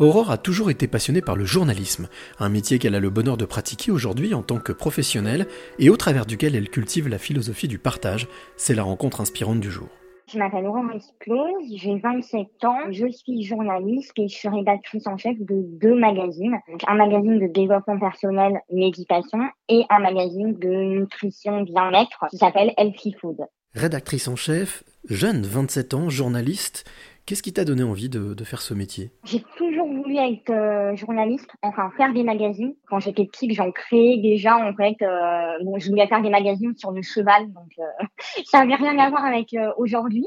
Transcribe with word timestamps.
Aurore 0.00 0.32
a 0.32 0.38
toujours 0.38 0.70
été 0.70 0.88
passionnée 0.88 1.20
par 1.20 1.36
le 1.36 1.44
journalisme, 1.44 2.08
un 2.40 2.48
métier 2.48 2.80
qu'elle 2.80 2.96
a 2.96 3.00
le 3.00 3.10
bonheur 3.10 3.36
de 3.36 3.44
pratiquer 3.44 3.92
aujourd'hui 3.92 4.34
en 4.34 4.42
tant 4.42 4.58
que 4.58 4.72
professionnelle 4.72 5.46
et 5.78 5.88
au 5.88 5.96
travers 5.96 6.26
duquel 6.26 6.56
elle 6.56 6.68
cultive 6.68 7.06
la 7.06 7.18
philosophie 7.18 7.68
du 7.68 7.78
partage. 7.78 8.26
C'est 8.56 8.74
la 8.74 8.82
rencontre 8.82 9.20
inspirante 9.20 9.60
du 9.60 9.70
jour. 9.70 9.86
Je 10.26 10.36
m'appelle 10.36 10.66
Aurore 10.66 10.90
Esclose, 10.96 11.76
j'ai 11.76 11.96
27 11.98 12.64
ans, 12.64 12.90
je 12.90 13.06
suis 13.06 13.44
journaliste 13.44 14.10
et 14.16 14.26
je 14.26 14.34
suis 14.34 14.48
rédactrice 14.48 15.06
en 15.06 15.16
chef 15.16 15.38
de 15.38 15.62
deux 15.80 15.94
magazines. 15.94 16.58
Un 16.88 16.96
magazine 16.96 17.38
de 17.38 17.46
développement 17.46 18.00
personnel, 18.00 18.62
méditation 18.72 19.48
et 19.68 19.84
un 19.90 20.00
magazine 20.00 20.58
de 20.58 20.70
nutrition 20.70 21.62
bien-être 21.62 22.24
qui 22.30 22.38
s'appelle 22.38 22.72
Healthy 22.78 23.12
Food. 23.20 23.46
Rédactrice 23.74 24.28
en 24.28 24.36
chef, 24.36 24.84
jeune, 25.08 25.42
27 25.42 25.94
ans, 25.94 26.08
journaliste, 26.08 26.84
Qu'est-ce 27.26 27.42
qui 27.42 27.54
t'a 27.54 27.64
donné 27.64 27.82
envie 27.82 28.10
de, 28.10 28.44
faire 28.44 28.60
ce 28.60 28.74
métier? 28.74 29.10
J'ai 29.24 29.42
toujours 29.56 29.86
voulu 29.88 30.18
être 30.18 30.50
euh, 30.50 30.94
journaliste, 30.94 31.48
enfin 31.62 31.90
faire 31.96 32.12
des 32.12 32.22
magazines. 32.22 32.74
Quand 32.86 33.00
j'étais 33.00 33.24
petite, 33.24 33.54
j'en 33.54 33.72
créais 33.72 34.18
déjà 34.18 34.58
en 34.58 34.74
fait. 34.74 34.96
Euh, 35.00 35.56
bon, 35.64 35.78
je 35.78 35.88
voulais 35.88 36.06
faire 36.06 36.20
des 36.20 36.28
magazines 36.28 36.76
sur 36.76 36.90
le 36.90 37.00
cheval, 37.00 37.50
donc 37.54 37.70
euh, 37.78 38.04
ça 38.44 38.58
n'avait 38.58 38.74
rien 38.74 38.98
à 38.98 39.08
voir 39.08 39.24
avec 39.24 39.56
aujourd'hui. 39.78 40.26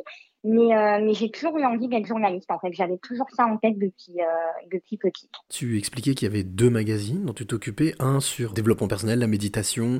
Mais, 0.49 1.01
mais 1.01 1.13
j'ai 1.13 1.29
toujours 1.29 1.57
eu 1.57 1.65
envie 1.65 1.89
d'être 1.89 2.05
journaliste 2.05 2.49
en 2.49 2.59
fait. 2.59 2.71
J'avais 2.71 2.97
toujours 2.97 3.27
ça 3.35 3.45
en 3.45 3.57
tête 3.57 3.77
depuis, 3.77 4.19
depuis 4.71 4.97
petite. 4.97 5.31
Tu 5.49 5.77
expliquais 5.77 6.13
qu'il 6.13 6.27
y 6.27 6.31
avait 6.31 6.43
deux 6.43 6.69
magazines 6.69 7.25
dont 7.25 7.33
tu 7.33 7.45
t'occupais, 7.45 7.93
un 7.99 8.21
sur 8.21 8.53
développement 8.53 8.87
personnel, 8.87 9.19
la 9.19 9.27
méditation, 9.27 9.99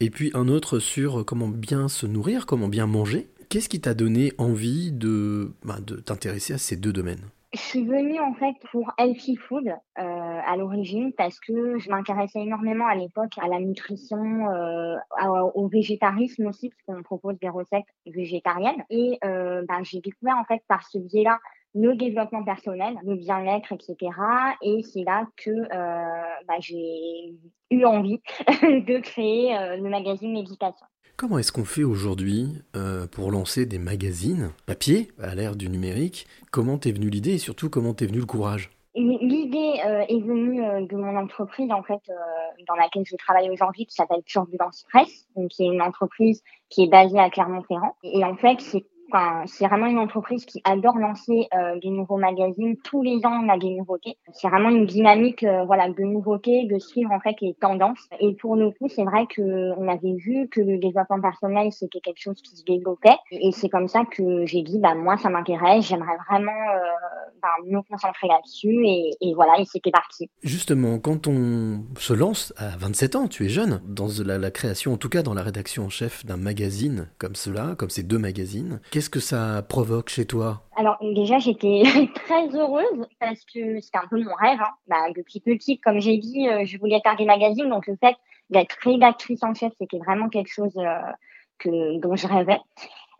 et 0.00 0.10
puis 0.10 0.30
un 0.34 0.48
autre 0.48 0.80
sur 0.80 1.24
comment 1.24 1.48
bien 1.48 1.88
se 1.88 2.06
nourrir, 2.06 2.46
comment 2.46 2.68
bien 2.68 2.86
manger. 2.86 3.28
Qu'est-ce 3.48 3.68
qui 3.68 3.80
t'a 3.80 3.94
donné 3.94 4.32
envie 4.38 4.90
de, 4.90 5.52
bah, 5.62 5.78
de 5.86 5.96
t'intéresser 5.96 6.54
à 6.54 6.58
ces 6.58 6.76
deux 6.76 6.92
domaines? 6.92 7.22
Je 7.54 7.60
suis 7.60 7.84
venue 7.84 8.20
en 8.20 8.34
fait 8.34 8.54
pour 8.70 8.92
Healthy 8.98 9.36
Food 9.36 9.68
euh, 9.68 9.72
à 9.98 10.56
l'origine 10.56 11.12
parce 11.12 11.38
que 11.38 11.78
je 11.78 11.88
m'intéressais 11.88 12.40
énormément 12.40 12.86
à 12.86 12.96
l'époque 12.96 13.32
à 13.40 13.46
la 13.46 13.60
nutrition, 13.60 14.50
euh, 14.50 14.96
au 15.54 15.68
végétarisme 15.68 16.46
aussi 16.46 16.70
parce 16.70 16.82
qu'on 16.82 17.02
propose 17.02 17.38
des 17.38 17.48
recettes 17.48 17.84
végétariennes 18.06 18.82
et 18.90 19.18
euh, 19.24 19.64
bah, 19.68 19.78
j'ai 19.82 20.00
découvert 20.00 20.36
en 20.36 20.44
fait 20.44 20.62
par 20.68 20.86
ce 20.88 20.98
biais-là 20.98 21.38
le 21.76 21.94
développement 21.96 22.44
personnel, 22.44 22.96
le 23.04 23.16
bien-être, 23.16 23.72
etc. 23.72 24.12
Et 24.62 24.82
c'est 24.84 25.02
là 25.02 25.26
que 25.36 25.50
bah, 26.46 26.54
j'ai 26.60 27.34
eu 27.70 27.84
envie 27.84 28.20
de 28.62 29.00
créer 29.00 29.76
le 29.76 29.88
magazine 29.90 30.32
Méditation. 30.32 30.86
Comment 31.16 31.38
est-ce 31.38 31.52
qu'on 31.52 31.64
fait 31.64 31.84
aujourd'hui 31.84 32.60
euh, 32.74 33.06
pour 33.06 33.30
lancer 33.30 33.66
des 33.66 33.78
magazines 33.78 34.50
papier 34.66 35.12
à 35.22 35.36
l'ère 35.36 35.54
du 35.54 35.68
numérique? 35.68 36.26
Comment 36.50 36.76
t'es 36.76 36.90
venue 36.90 37.08
l'idée 37.08 37.34
et 37.34 37.38
surtout 37.38 37.70
comment 37.70 37.94
t'es 37.94 38.06
venu 38.06 38.18
le 38.18 38.26
courage? 38.26 38.70
L'idée 38.96 39.80
euh, 39.86 40.00
est 40.08 40.20
venue 40.20 40.64
euh, 40.64 40.84
de 40.84 40.96
mon 40.96 41.16
entreprise 41.16 41.70
en 41.70 41.84
fait 41.84 42.00
dans 42.66 42.74
laquelle 42.74 43.04
je 43.06 43.14
travaille 43.16 43.48
aujourd'hui 43.48 43.86
qui 43.86 43.94
s'appelle 43.94 44.22
Turbulence 44.24 44.86
Press, 44.90 45.28
qui 45.50 45.64
est 45.64 45.68
une 45.68 45.82
entreprise 45.82 46.42
qui 46.68 46.84
est 46.84 46.88
basée 46.88 47.18
à 47.18 47.30
Clermont-Ferrand. 47.30 47.96
Et 48.02 48.24
en 48.24 48.34
fait, 48.34 48.60
c'est 48.60 48.84
c'est 49.46 49.66
vraiment 49.66 49.86
une 49.86 49.98
entreprise 49.98 50.44
qui 50.44 50.60
adore 50.64 50.98
lancer 50.98 51.48
euh, 51.54 51.78
des 51.80 51.90
nouveaux 51.90 52.16
magazines. 52.16 52.76
Tous 52.78 53.02
les 53.02 53.24
ans, 53.24 53.42
on 53.44 53.48
a 53.48 53.58
des 53.58 53.70
nouveautés. 53.70 54.16
C'est 54.32 54.48
vraiment 54.48 54.70
une 54.70 54.86
dynamique, 54.86 55.44
euh, 55.44 55.64
voilà, 55.64 55.88
de 55.88 56.02
nouveautés, 56.02 56.66
de 56.66 56.78
suivre 56.78 57.12
en 57.12 57.20
fait 57.20 57.36
les 57.40 57.54
tendances. 57.54 58.08
Et 58.20 58.34
pour 58.34 58.56
coup, 58.70 58.88
c'est 58.88 59.04
vrai 59.04 59.26
que 59.26 59.72
on 59.78 59.88
avait 59.88 60.14
vu 60.14 60.48
que 60.48 60.60
le 60.60 60.78
développement 60.78 61.20
personnel 61.20 61.72
c'était 61.72 62.00
quelque 62.00 62.20
chose 62.20 62.40
qui 62.42 62.56
se 62.56 62.64
développait. 62.64 63.16
Et 63.30 63.52
c'est 63.52 63.68
comme 63.68 63.88
ça 63.88 64.04
que 64.04 64.46
j'ai 64.46 64.62
dit, 64.62 64.78
bah 64.78 64.94
moi, 64.94 65.16
ça 65.16 65.30
m'intéresse. 65.30 65.86
J'aimerais 65.86 66.16
vraiment 66.28 66.50
euh, 66.50 67.23
bah, 67.42 67.48
me 67.66 67.80
concentrer 67.82 68.28
là-dessus. 68.28 68.86
Et, 68.86 69.10
et, 69.20 69.34
voilà, 69.34 69.58
et 69.58 69.64
c'était 69.64 69.90
parti. 69.90 70.30
Justement, 70.42 70.98
quand 70.98 71.26
on 71.26 71.84
se 71.98 72.12
lance 72.12 72.52
à 72.56 72.76
27 72.76 73.16
ans, 73.16 73.28
tu 73.28 73.44
es 73.46 73.48
jeune 73.48 73.80
dans 73.86 74.08
la, 74.24 74.38
la 74.38 74.50
création, 74.50 74.92
en 74.92 74.96
tout 74.96 75.08
cas 75.08 75.22
dans 75.22 75.34
la 75.34 75.42
rédaction 75.42 75.84
en 75.84 75.88
chef 75.88 76.24
d'un 76.24 76.36
magazine 76.36 77.08
comme 77.18 77.34
cela, 77.34 77.74
comme 77.76 77.90
ces 77.90 78.02
deux 78.02 78.18
magazines. 78.18 78.80
Qu'est-ce 78.90 79.10
que 79.10 79.20
ça 79.20 79.62
provoque 79.68 80.08
chez 80.08 80.26
toi? 80.26 80.62
Alors 80.76 80.96
déjà, 81.00 81.38
j'étais 81.38 81.82
très 82.26 82.48
heureuse 82.54 83.06
parce 83.20 83.40
que 83.44 83.80
c'était 83.80 83.98
un 83.98 84.08
peu 84.08 84.22
mon 84.22 84.34
rêve. 84.34 84.58
Hein. 84.60 84.72
Bah, 84.88 85.10
depuis 85.14 85.40
petit, 85.40 85.78
comme 85.78 86.00
j'ai 86.00 86.18
dit, 86.18 86.48
euh, 86.48 86.64
je 86.64 86.78
voulais 86.78 87.00
faire 87.02 87.16
des 87.16 87.26
magazines. 87.26 87.68
Donc 87.68 87.86
le 87.86 87.96
fait 87.96 88.16
d'être 88.50 88.76
rédactrice 88.82 89.42
en 89.42 89.54
chef, 89.54 89.72
c'était 89.78 89.98
vraiment 89.98 90.28
quelque 90.28 90.52
chose 90.52 90.76
euh, 90.76 90.98
que, 91.58 91.98
dont 92.00 92.16
je 92.16 92.26
rêvais. 92.26 92.58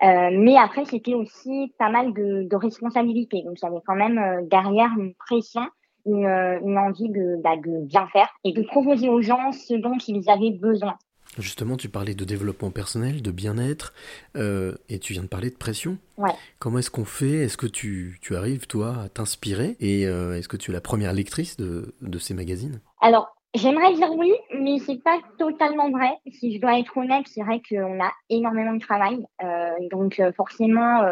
Euh, 0.04 0.30
mais 0.32 0.56
après, 0.56 0.84
c'était 0.84 1.14
aussi 1.14 1.72
pas 1.78 1.90
mal 1.90 2.12
de, 2.12 2.46
de 2.48 2.56
responsabilités. 2.56 3.42
Donc, 3.42 3.56
j'avais 3.60 3.80
quand 3.86 3.96
même 3.96 4.46
derrière 4.48 4.90
une 4.98 5.14
pression, 5.14 5.62
une, 6.06 6.26
une 6.26 6.78
envie 6.78 7.08
de, 7.08 7.40
bah, 7.42 7.56
de 7.56 7.84
bien 7.86 8.06
faire 8.08 8.28
et 8.44 8.52
de 8.52 8.62
proposer 8.62 9.08
aux 9.08 9.22
gens 9.22 9.50
ce 9.52 9.74
dont 9.74 9.96
ils 10.06 10.28
avaient 10.28 10.52
besoin. 10.52 10.96
Justement, 11.38 11.76
tu 11.76 11.88
parlais 11.88 12.14
de 12.14 12.24
développement 12.24 12.70
personnel, 12.70 13.20
de 13.20 13.30
bien-être, 13.30 13.92
euh, 14.36 14.74
et 14.88 14.98
tu 14.98 15.14
viens 15.14 15.22
de 15.22 15.28
parler 15.28 15.50
de 15.50 15.56
pression. 15.56 15.98
Ouais. 16.16 16.30
Comment 16.58 16.78
est-ce 16.78 16.90
qu'on 16.90 17.04
fait? 17.04 17.38
Est-ce 17.38 17.56
que 17.56 17.66
tu, 17.66 18.18
tu, 18.22 18.36
arrives, 18.36 18.66
toi, 18.66 18.94
à 19.04 19.08
t'inspirer? 19.08 19.76
Et 19.80 20.06
euh, 20.06 20.36
est-ce 20.36 20.48
que 20.48 20.56
tu 20.56 20.70
es 20.70 20.74
la 20.74 20.80
première 20.80 21.12
lectrice 21.12 21.56
de, 21.56 21.94
de 22.00 22.18
ces 22.18 22.34
magazines? 22.34 22.80
Alors, 23.00 23.34
j'aimerais 23.54 23.94
dire 23.94 24.12
oui, 24.16 24.32
mais 24.58 24.78
c'est 24.78 25.02
pas 25.02 25.18
totalement 25.38 25.90
vrai. 25.90 26.18
Si 26.32 26.54
je 26.54 26.60
dois 26.60 26.78
être 26.78 26.96
honnête, 26.96 27.26
c'est 27.26 27.42
vrai 27.42 27.60
qu'on 27.68 28.02
a 28.02 28.12
énormément 28.28 28.74
de 28.74 28.80
travail. 28.80 29.24
Euh, 29.42 29.70
donc, 29.90 30.20
forcément, 30.36 31.02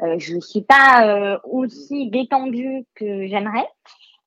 je 0.00 0.34
ne 0.34 0.40
suis 0.40 0.62
pas 0.62 1.40
aussi 1.44 2.10
détendue 2.10 2.84
que 2.94 3.26
j'aimerais. 3.26 3.66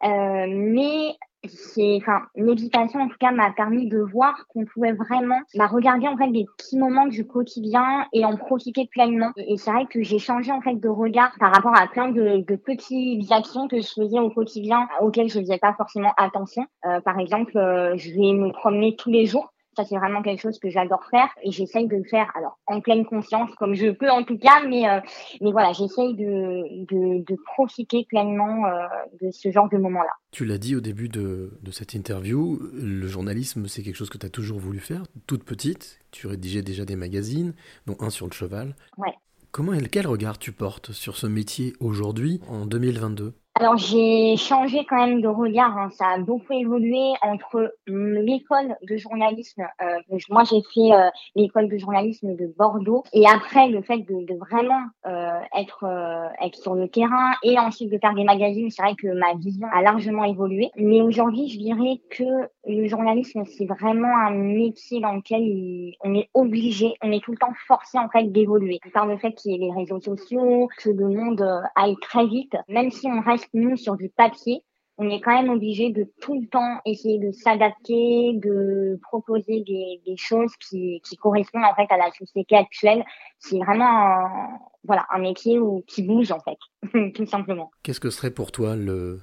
mais 0.03 1.16
c'est, 1.50 1.97
enfin, 2.01 2.22
en 2.38 3.07
tout 3.07 3.17
cas 3.19 3.31
m'a 3.31 3.51
permis 3.51 3.88
de 3.88 4.00
voir 4.00 4.45
qu'on 4.50 4.66
pouvait 4.66 4.94
vraiment 4.94 5.39
bah, 5.56 5.67
regarder 5.67 6.07
en 6.07 6.17
fait 6.17 6.31
des 6.31 6.45
petits 6.57 6.78
moments 6.78 7.07
du 7.07 7.25
quotidien 7.25 8.06
et 8.13 8.25
en 8.25 8.38
profiter 8.38 8.88
pleinement. 8.91 9.31
Et, 9.38 9.57
c'est 9.57 9.72
vrai 9.72 9.85
que 9.85 10.03
j'ai 10.03 10.19
changé 10.19 10.51
en 10.51 10.61
fait 10.61 10.75
de 10.75 10.89
regard 10.89 11.31
par 11.39 11.53
rapport 11.53 11.75
à 11.75 11.88
plein 11.88 12.09
de, 12.09 12.44
de 12.45 12.55
petites 12.55 13.31
actions 13.31 13.67
que 13.67 13.78
je 13.78 13.88
faisais 13.88 14.19
au 14.19 14.29
quotidien 14.29 14.88
auxquelles 15.01 15.29
je 15.29 15.39
faisais 15.39 15.57
pas 15.57 15.73
forcément 15.73 16.13
attention. 16.17 16.66
Euh, 16.85 17.00
par 17.01 17.19
exemple, 17.19 17.57
euh, 17.57 17.95
je 17.97 18.09
vais 18.11 18.34
me 18.34 18.51
promener 18.51 18.95
tous 18.95 19.09
les 19.09 19.25
jours 19.25 19.53
ça, 19.75 19.84
c'est 19.86 19.97
vraiment 19.97 20.22
quelque 20.22 20.41
chose 20.41 20.59
que 20.59 20.69
j'adore 20.69 21.06
faire 21.09 21.28
et 21.44 21.52
j'essaye 21.52 21.88
de 21.88 21.97
le 21.97 22.03
faire 22.03 22.31
alors 22.36 22.59
en 22.68 22.81
pleine 22.81 23.06
conscience, 23.06 23.50
comme 23.56 23.74
je 23.75 23.91
peux 23.91 24.09
en 24.09 24.24
tout 24.24 24.38
cas, 24.38 24.66
mais, 24.68 24.90
euh, 24.90 25.00
mais 25.41 25.52
voilà, 25.52 25.74
j'essaye 25.74 26.16
de, 26.16 26.86
de, 26.86 27.24
de, 27.24 27.36
profiter 27.53 28.06
pleinement 28.08 28.66
euh, 28.66 28.85
de 29.22 29.31
ce 29.31 29.52
genre 29.52 29.69
de 29.69 29.78
moment-là. 29.78 30.12
Tu 30.31 30.46
l'as 30.46 30.58
dit 30.58 30.75
au 30.75 30.81
début 30.81 31.09
de, 31.09 31.58
de, 31.62 31.72
cette 31.72 31.94
interview, 31.94 32.59
le 32.74 33.08
journalisme, 33.08 33.68
c'est 33.68 33.84
quelque 33.84 33.96
chose 33.96 34.09
que 34.09 34.18
tu 34.18 34.25
as 34.25 34.30
toujours 34.30 34.59
voulu 34.59 34.80
faire, 34.80 35.03
toute 35.28 35.44
petite. 35.44 36.00
Tu 36.12 36.28
rédigeais 36.28 36.62
déjà 36.62 36.85
des 36.85 36.96
magazines, 36.96 37.53
dont 37.85 37.97
un 38.00 38.09
sur 38.09 38.25
le 38.25 38.31
cheval. 38.31 38.75
Ouais. 38.97 39.14
Comment 39.52 39.74
et 39.74 39.81
quel 39.88 40.08
regard 40.08 40.38
tu 40.38 40.52
portes 40.52 40.91
sur 40.91 41.16
ce 41.18 41.28
métier 41.28 41.74
aujourd'hui, 41.80 42.41
en 42.50 42.66
2022 42.66 43.34
alors 43.57 43.77
j'ai 43.77 44.35
changé 44.35 44.85
quand 44.85 44.97
même 44.97 45.21
de 45.21 45.29
regard, 45.29 45.77
hein. 45.77 45.89
ça 45.91 46.07
a 46.07 46.19
beaucoup 46.19 46.51
évolué 46.51 47.13
entre 47.21 47.73
l'école 47.88 48.75
de 48.81 48.97
journalisme, 48.97 49.66
euh, 49.81 50.17
moi 50.29 50.43
j'ai 50.43 50.61
fait 50.73 50.91
euh, 50.91 51.09
l'école 51.35 51.69
de 51.69 51.77
journalisme 51.77 52.35
de 52.35 52.53
Bordeaux, 52.57 53.03
et 53.13 53.25
après 53.25 53.69
le 53.69 53.81
fait 53.81 53.99
de, 53.99 54.25
de 54.25 54.38
vraiment 54.38 54.81
euh, 55.07 55.39
être, 55.57 55.85
euh, 55.85 56.27
être 56.45 56.57
sur 56.57 56.75
le 56.75 56.89
terrain 56.89 57.31
et 57.43 57.57
ensuite 57.57 57.89
de 57.89 57.97
faire 57.97 58.13
des 58.13 58.25
magazines, 58.25 58.69
c'est 58.71 58.81
vrai 58.81 58.95
que 58.95 59.07
ma 59.07 59.35
vision 59.35 59.67
a 59.72 59.81
largement 59.81 60.25
évolué. 60.25 60.69
Mais 60.75 61.01
aujourd'hui 61.01 61.47
je 61.47 61.57
dirais 61.57 62.01
que 62.09 62.49
le 62.67 62.87
journalisme 62.87 63.43
c'est 63.45 63.66
vraiment 63.66 64.17
un 64.17 64.31
métier 64.31 64.99
dans 64.99 65.13
lequel 65.13 65.93
on 66.03 66.13
est 66.13 66.29
obligé, 66.33 66.93
on 67.01 67.09
est 67.09 67.23
tout 67.23 67.31
le 67.31 67.37
temps 67.37 67.53
forcé 67.67 67.97
en 67.97 68.09
fait 68.09 68.29
d'évoluer. 68.33 68.81
Par 68.93 69.05
le 69.05 69.17
fait 69.17 69.31
qu'il 69.31 69.53
y 69.53 69.55
ait 69.55 69.59
les 69.59 69.72
réseaux 69.72 70.01
sociaux, 70.01 70.67
que 70.77 70.89
le 70.89 71.07
monde 71.07 71.45
aille 71.75 71.95
très 72.01 72.25
vite, 72.27 72.57
même 72.67 72.91
si 72.91 73.07
on 73.07 73.22
reste 73.22 73.44
nous, 73.53 73.78
sur 73.78 73.95
du 73.95 74.09
papier, 74.09 74.63
on 74.97 75.09
est 75.09 75.19
quand 75.19 75.33
même 75.33 75.50
obligé 75.50 75.91
de 75.91 76.09
tout 76.22 76.40
le 76.40 76.47
temps 76.47 76.79
essayer 76.85 77.20
de 77.20 77.31
s'adapter, 77.31 78.31
de 78.35 78.97
proposer 79.02 79.61
des, 79.67 80.02
des 80.05 80.17
choses 80.17 80.52
qui, 80.58 81.02
qui, 81.08 81.17
correspondent 81.17 81.66
en 81.66 81.75
fait 81.75 81.91
à 81.93 81.97
la 81.97 82.11
société 82.11 82.55
actuelle. 82.55 83.03
C'est 83.40 83.58
vraiment 83.58 83.90
un, 83.90 84.59
voilà, 84.85 85.05
un 85.11 85.20
métier 85.20 85.59
où, 85.59 85.84
qui 85.87 86.03
bouge 86.03 86.31
en 86.31 86.40
fait, 86.40 87.11
tout 87.14 87.25
simplement. 87.25 87.72
Qu'est-ce 87.84 87.99
que 87.99 88.09
serait 88.09 88.31
pour 88.31 88.52
toi 88.52 88.75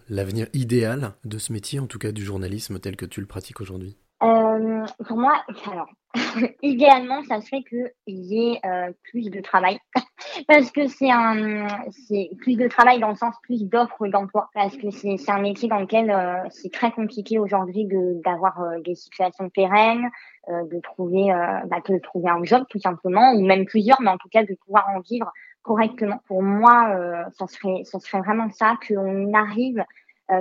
l'avenir 0.08 0.49
idéal 0.52 1.12
de 1.25 1.38
ce 1.38 1.52
métier, 1.52 1.81
en 1.81 1.87
tout 1.87 1.99
cas 1.99 2.12
du 2.12 2.23
journalisme 2.23 2.79
tel 2.79 2.97
que 2.97 3.06
tu 3.06 3.20
le 3.20 3.26
pratiques 3.26 3.61
aujourd'hui? 3.61 3.97
Euh, 4.23 4.85
Pour 5.08 5.17
moi, 5.17 5.43
alors, 5.70 5.88
idéalement, 6.62 7.23
ça 7.25 7.40
serait 7.40 7.62
qu'il 7.62 7.93
y 8.06 8.52
ait 8.52 8.61
euh, 8.64 8.93
plus 9.11 9.31
de 9.31 9.40
travail. 9.40 9.79
parce 10.49 10.70
que 10.70 10.87
c'est 10.87 11.11
un, 11.11 11.67
c'est 11.90 12.31
plus 12.38 12.56
de 12.56 12.69
travail 12.69 13.00
dans 13.00 13.11
le 13.11 13.17
sens 13.17 13.34
plus 13.43 13.64
d'offres 13.64 14.06
d'emploi. 14.08 14.49
Parce 14.55 14.76
que 14.76 14.90
c'est, 14.90 15.17
c'est 15.17 15.31
un 15.31 15.40
métier 15.40 15.69
dans 15.69 15.79
lequel 15.79 16.11
euh, 16.11 16.43
c'est 16.50 16.73
très 16.73 16.90
compliqué 16.93 17.38
aujourd'hui 17.38 17.87
de, 17.87 18.20
d'avoir 18.25 18.61
euh, 18.61 18.81
des 18.84 18.94
situations 18.94 19.49
pérennes, 19.50 20.08
euh, 20.49 20.64
de 20.70 20.81
trouver, 20.81 21.32
bah, 21.67 21.79
de 21.88 21.99
trouver 21.99 22.31
un 22.31 22.43
job 22.44 22.64
tout 22.69 22.81
simplement, 22.81 23.32
ou 23.32 23.44
même 23.44 23.64
plusieurs, 23.64 24.00
mais 24.00 24.11
en 24.11 24.19
tout 24.19 24.28
cas 24.28 24.44
de 24.44 24.55
pouvoir 24.64 24.88
en 24.94 25.00
vivre 25.00 25.31
correctement. 25.62 26.20
Pour 26.26 26.43
moi, 26.43 26.96
ça 27.38 27.46
serait, 27.46 27.85
ça 27.85 28.00
serait 28.00 28.19
vraiment 28.19 28.50
ça, 28.50 28.76
qu'on 28.87 29.32
arrive 29.32 29.85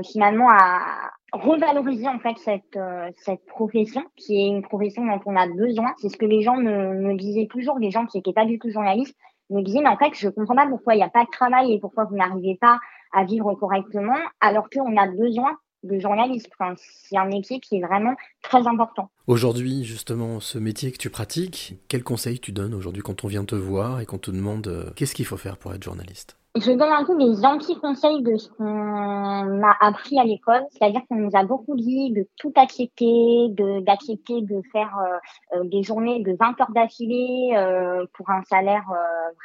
finalement 0.03 0.49
à 0.49 1.11
revaloriser 1.31 2.07
en 2.07 2.19
fait 2.19 2.37
cette 2.37 2.79
cette 3.23 3.45
profession 3.45 4.03
qui 4.15 4.41
est 4.41 4.47
une 4.47 4.61
profession 4.61 5.05
dont 5.05 5.19
on 5.25 5.35
a 5.35 5.47
besoin. 5.47 5.93
C'est 5.97 6.09
ce 6.09 6.17
que 6.17 6.25
les 6.25 6.41
gens 6.41 6.57
me, 6.57 6.93
me 6.93 7.15
disaient 7.15 7.47
toujours, 7.49 7.79
les 7.79 7.91
gens 7.91 8.05
qui 8.05 8.17
n'étaient 8.17 8.33
pas 8.33 8.45
du 8.45 8.59
tout 8.59 8.69
journalistes 8.69 9.15
me 9.49 9.61
disaient 9.61 9.81
mais 9.81 9.89
en 9.89 9.97
fait 9.97 10.13
je 10.13 10.29
comprends 10.29 10.55
pas 10.55 10.67
pourquoi 10.67 10.93
il 10.95 10.97
n'y 10.97 11.03
a 11.03 11.09
pas 11.09 11.25
de 11.25 11.29
travail 11.29 11.73
et 11.73 11.79
pourquoi 11.79 12.05
vous 12.05 12.15
n'arrivez 12.15 12.57
pas 12.59 12.79
à 13.13 13.23
vivre 13.25 13.53
correctement 13.55 14.17
alors 14.39 14.69
qu'on 14.69 14.95
a 14.97 15.07
besoin 15.07 15.57
de 15.83 15.99
journaliste. 15.99 16.49
c'est 16.77 17.17
un 17.17 17.25
métier 17.25 17.59
qui 17.59 17.77
est 17.77 17.81
vraiment 17.81 18.15
très 18.43 18.67
important. 18.67 19.09
Aujourd'hui, 19.27 19.83
justement, 19.83 20.39
ce 20.39 20.57
métier 20.57 20.91
que 20.91 20.97
tu 20.97 21.09
pratiques, 21.09 21.75
quel 21.87 22.03
conseil 22.03 22.39
tu 22.39 22.51
donnes 22.51 22.73
aujourd'hui 22.73 23.01
quand 23.01 23.23
on 23.23 23.27
vient 23.27 23.45
te 23.45 23.55
voir 23.55 23.99
et 23.99 24.05
qu'on 24.05 24.19
te 24.19 24.31
demande 24.31 24.67
euh, 24.67 24.91
qu'est-ce 24.95 25.15
qu'il 25.15 25.25
faut 25.25 25.37
faire 25.37 25.57
pour 25.57 25.73
être 25.73 25.83
journaliste? 25.83 26.37
Je 26.59 26.71
donne 26.71 26.91
un 26.91 27.05
peu 27.05 27.17
des 27.17 27.45
anti-conseils 27.45 28.21
de 28.23 28.35
ce 28.35 28.49
qu'on 28.49 29.63
a 29.63 29.77
appris 29.79 30.19
à 30.19 30.25
l'école, 30.25 30.65
c'est-à-dire 30.71 31.01
qu'on 31.07 31.15
nous 31.15 31.31
a 31.33 31.45
beaucoup 31.45 31.75
dit 31.77 32.11
de 32.11 32.27
tout 32.37 32.51
accepter, 32.57 33.47
de 33.49 33.79
d'accepter 33.81 34.41
de 34.41 34.61
faire 34.71 34.93
euh, 34.97 35.57
euh, 35.57 35.63
des 35.63 35.81
journées 35.81 36.21
de 36.23 36.35
20 36.37 36.59
heures 36.59 36.71
d'affilée 36.75 37.53
euh, 37.55 38.05
pour 38.13 38.29
un 38.29 38.43
salaire 38.43 38.83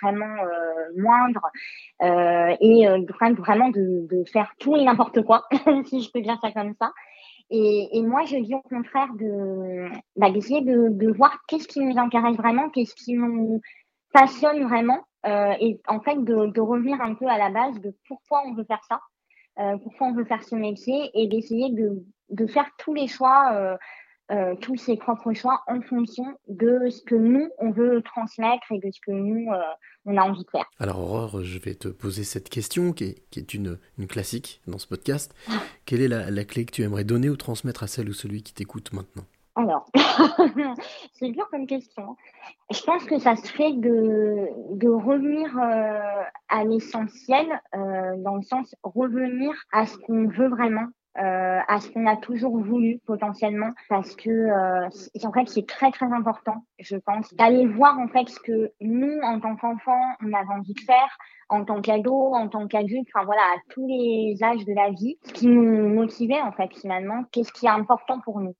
vraiment 0.02 0.34
moindre. 0.96 1.42
Et 2.60 2.86
vraiment 3.38 3.68
de, 3.68 4.06
de 4.10 4.24
faire 4.24 4.52
tout 4.58 4.76
et 4.76 4.84
n'importe 4.84 5.22
quoi, 5.22 5.44
si 5.84 6.02
je 6.02 6.10
peux 6.10 6.20
dire 6.20 6.38
ça 6.42 6.50
comme 6.50 6.74
ça. 6.80 6.92
Et, 7.50 7.96
et, 7.96 8.02
moi, 8.02 8.24
je 8.24 8.36
dis 8.38 8.54
au 8.54 8.62
contraire 8.62 9.08
de 9.20 9.88
bah, 10.16 10.30
d'essayer 10.30 10.62
de, 10.62 10.88
de 10.90 11.12
voir 11.12 11.38
qu'est-ce 11.46 11.68
qui 11.68 11.78
nous 11.78 11.96
intéresse 11.96 12.36
vraiment, 12.36 12.68
qu'est-ce 12.70 12.96
qui 12.96 13.14
nous 13.14 13.60
passionne 14.12 14.64
vraiment. 14.64 14.98
euh, 14.98 15.15
et 15.26 15.80
en 15.88 16.00
fait 16.00 16.22
de, 16.22 16.46
de, 16.46 16.60
revenir 16.60 17.00
un 17.00 17.14
peu 17.14 17.26
à 17.26 17.38
la 17.38 17.50
base 17.50 17.80
de 17.80 17.94
pourquoi 18.06 18.42
on 18.46 18.54
veut 18.54 18.64
faire 18.64 18.82
ça, 18.88 19.00
euh, 19.58 19.76
pourquoi 19.78 20.08
on 20.08 20.12
veut 20.12 20.24
faire 20.24 20.42
ce 20.42 20.54
métier 20.54 21.10
et 21.14 21.28
d'essayer 21.28 21.72
de, 21.72 22.04
de, 22.30 22.46
faire 22.46 22.66
tous 22.78 22.92
les 22.92 23.06
choix, 23.06 23.52
euh, 23.54 23.76
euh, 24.30 24.54
tous 24.56 24.76
ses 24.76 24.96
propres 24.96 25.32
choix 25.32 25.62
en 25.66 25.80
fonction 25.80 26.24
de 26.48 26.90
ce 26.90 27.02
que 27.02 27.14
nous 27.14 27.48
on 27.58 27.70
veut 27.70 28.02
transmettre 28.02 28.70
et 28.70 28.78
de 28.78 28.90
ce 28.92 29.00
que 29.00 29.12
nous 29.12 29.50
euh, 29.50 29.58
on 30.04 30.16
a 30.18 30.22
envie 30.22 30.44
de 30.44 30.50
faire. 30.50 30.66
Alors 30.78 30.98
Aurore, 30.98 31.42
je 31.42 31.58
vais 31.58 31.74
te 31.74 31.88
poser 31.88 32.24
cette 32.24 32.50
question 32.50 32.92
qui 32.92 33.04
est, 33.04 33.30
qui 33.30 33.38
est 33.38 33.54
une, 33.54 33.78
une, 33.98 34.06
classique 34.06 34.60
dans 34.66 34.78
ce 34.78 34.86
podcast. 34.86 35.34
Quelle 35.86 36.02
est 36.02 36.08
la, 36.08 36.30
la 36.30 36.44
clé 36.44 36.66
que 36.66 36.72
tu 36.72 36.82
aimerais 36.82 37.04
donner 37.04 37.30
ou 37.30 37.36
transmettre 37.36 37.82
à 37.82 37.86
celle 37.86 38.10
ou 38.10 38.12
celui 38.12 38.42
qui 38.42 38.52
t'écoute 38.52 38.92
maintenant? 38.92 39.24
Alors, 39.56 39.86
c'est 41.14 41.30
dur 41.30 41.48
comme 41.50 41.66
question. 41.66 42.14
Je 42.70 42.82
pense 42.82 43.04
que 43.04 43.18
ça 43.18 43.36
se 43.36 43.50
fait 43.50 43.72
de, 43.72 44.48
de 44.76 44.88
revenir 44.88 45.48
euh, 45.58 46.22
à 46.50 46.64
l'essentiel, 46.64 47.46
euh, 47.74 48.16
dans 48.18 48.36
le 48.36 48.42
sens 48.42 48.74
revenir 48.82 49.54
à 49.72 49.86
ce 49.86 49.96
qu'on 49.96 50.28
veut 50.28 50.48
vraiment, 50.48 50.88
euh, 51.18 51.60
à 51.68 51.80
ce 51.80 51.90
qu'on 51.90 52.06
a 52.06 52.16
toujours 52.16 52.58
voulu 52.58 53.00
potentiellement, 53.06 53.70
parce 53.88 54.14
que 54.14 54.28
euh, 54.28 54.88
en 55.24 55.32
fait 55.32 55.48
c'est 55.48 55.66
très 55.66 55.90
très 55.90 56.12
important, 56.12 56.66
je 56.78 56.96
pense, 56.96 57.32
d'aller 57.32 57.66
voir 57.66 57.98
en 57.98 58.08
fait 58.08 58.28
ce 58.28 58.38
que 58.40 58.72
nous 58.82 59.18
en 59.22 59.40
tant 59.40 59.56
qu'enfants 59.56 60.12
on 60.22 60.34
avait 60.34 60.52
envie 60.52 60.74
de 60.74 60.80
faire, 60.80 61.16
en 61.48 61.64
tant 61.64 61.80
qu'ado, 61.80 62.34
en 62.34 62.48
tant 62.48 62.66
qu'adulte, 62.66 63.08
enfin 63.14 63.24
voilà, 63.24 63.40
à 63.40 63.56
tous 63.70 63.86
les 63.88 64.36
âges 64.42 64.66
de 64.66 64.74
la 64.74 64.90
vie, 64.90 65.16
ce 65.22 65.32
qui 65.32 65.46
nous 65.46 65.88
motivait 65.88 66.42
en 66.42 66.52
fait 66.52 66.68
finalement, 66.78 67.24
qu'est-ce 67.32 67.52
qui 67.52 67.64
est 67.64 67.70
important 67.70 68.20
pour 68.20 68.40
nous. 68.40 68.54